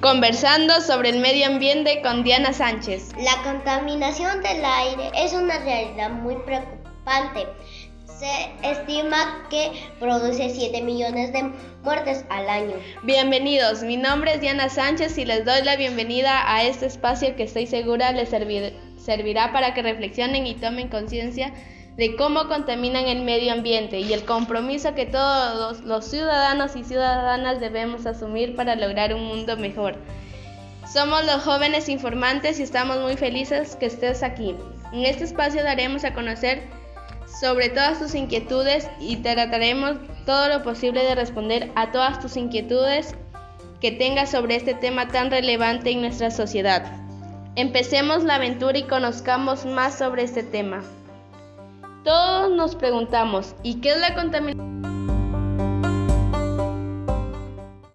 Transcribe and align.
Conversando 0.00 0.80
sobre 0.80 1.10
el 1.10 1.20
medio 1.20 1.46
ambiente 1.46 2.00
con 2.00 2.24
Diana 2.24 2.54
Sánchez. 2.54 3.10
La 3.18 3.42
contaminación 3.42 4.42
del 4.42 4.64
aire 4.64 5.10
es 5.14 5.34
una 5.34 5.58
realidad 5.58 6.08
muy 6.08 6.36
preocupante. 6.36 7.46
Se 8.06 8.48
estima 8.62 9.46
que 9.50 9.70
produce 9.98 10.48
7 10.48 10.80
millones 10.80 11.34
de 11.34 11.52
muertes 11.82 12.24
al 12.30 12.48
año. 12.48 12.76
Bienvenidos, 13.02 13.82
mi 13.82 13.98
nombre 13.98 14.32
es 14.32 14.40
Diana 14.40 14.70
Sánchez 14.70 15.18
y 15.18 15.26
les 15.26 15.44
doy 15.44 15.62
la 15.64 15.76
bienvenida 15.76 16.50
a 16.50 16.64
este 16.64 16.86
espacio 16.86 17.36
que 17.36 17.42
estoy 17.42 17.66
segura 17.66 18.12
les 18.12 18.30
servirá 18.30 19.52
para 19.52 19.74
que 19.74 19.82
reflexionen 19.82 20.46
y 20.46 20.54
tomen 20.54 20.88
conciencia 20.88 21.52
de 21.96 22.16
cómo 22.16 22.48
contaminan 22.48 23.06
el 23.06 23.22
medio 23.22 23.52
ambiente 23.52 24.00
y 24.00 24.12
el 24.12 24.24
compromiso 24.24 24.94
que 24.94 25.06
todos 25.06 25.80
los 25.80 26.04
ciudadanos 26.04 26.76
y 26.76 26.84
ciudadanas 26.84 27.60
debemos 27.60 28.06
asumir 28.06 28.56
para 28.56 28.76
lograr 28.76 29.14
un 29.14 29.26
mundo 29.26 29.56
mejor. 29.56 29.96
Somos 30.92 31.24
los 31.24 31.42
jóvenes 31.42 31.88
informantes 31.88 32.58
y 32.58 32.62
estamos 32.62 32.98
muy 32.98 33.16
felices 33.16 33.76
que 33.76 33.86
estés 33.86 34.22
aquí. 34.22 34.56
En 34.92 35.04
este 35.04 35.24
espacio 35.24 35.62
daremos 35.62 36.04
a 36.04 36.14
conocer 36.14 36.62
sobre 37.40 37.68
todas 37.68 37.98
tus 37.98 38.14
inquietudes 38.14 38.88
y 38.98 39.16
trataremos 39.18 39.98
todo 40.26 40.48
lo 40.48 40.62
posible 40.62 41.04
de 41.04 41.14
responder 41.14 41.70
a 41.76 41.92
todas 41.92 42.18
tus 42.20 42.36
inquietudes 42.36 43.14
que 43.80 43.92
tengas 43.92 44.30
sobre 44.30 44.56
este 44.56 44.74
tema 44.74 45.08
tan 45.08 45.30
relevante 45.30 45.90
en 45.90 46.02
nuestra 46.02 46.30
sociedad. 46.30 46.84
Empecemos 47.56 48.24
la 48.24 48.36
aventura 48.36 48.78
y 48.78 48.84
conozcamos 48.84 49.64
más 49.64 49.98
sobre 49.98 50.22
este 50.22 50.42
tema. 50.42 50.82
Todos 52.04 52.50
nos 52.50 52.74
preguntamos, 52.76 53.54
¿y 53.62 53.80
qué 53.80 53.90
es 53.90 54.00
la 54.00 54.14
contaminación? 54.14 54.89